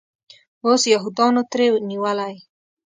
اوس 0.65 0.81
یهودانو 0.93 1.41
ترې 1.51 1.67
نیولی. 1.89 2.35